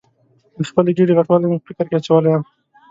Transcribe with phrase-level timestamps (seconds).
[0.57, 2.43] د خپلې ګېډې غټوالی مې په فکر کې اچولې یم.